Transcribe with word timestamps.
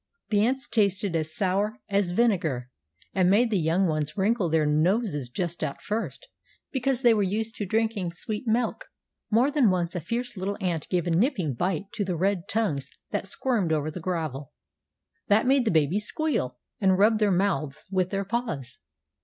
The 0.31 0.43
ants 0.43 0.67
tasted 0.67 1.15
as 1.15 1.35
sour 1.35 1.77
as 1.87 2.09
vinegar, 2.09 2.71
and 3.13 3.29
made 3.29 3.51
the 3.51 3.59
young 3.59 3.85
ones 3.85 4.17
wrinkle 4.17 4.49
their 4.49 4.65
noses 4.65 5.29
just 5.29 5.63
at 5.63 5.79
first, 5.79 6.27
because 6.71 7.03
they 7.03 7.13
were 7.13 7.21
used 7.21 7.55
to 7.57 7.67
drinking 7.67 8.11
sweet 8.11 8.47
milk. 8.47 8.85
More 9.29 9.51
than 9.51 9.69
once 9.69 9.93
a 9.93 9.99
fierce 10.01 10.35
little 10.35 10.57
ant 10.59 10.89
gave 10.89 11.05
a 11.05 11.11
nipping 11.11 11.53
bite 11.53 11.91
to 11.93 12.03
the 12.03 12.17
red 12.17 12.47
tongues 12.49 12.89
that 13.11 13.27
squirmed 13.27 13.71
over 13.71 13.91
the 13.91 13.99
gravel. 13.99 14.53
That 15.27 15.45
made 15.45 15.65
the 15.65 15.69
babies 15.69 16.05
squeal, 16.07 16.57
and 16.79 16.97
rub 16.97 17.19
their 17.19 17.29
mouths 17.29 17.85
with 17.91 18.09
their 18.09 18.25
paws. 18.25 18.79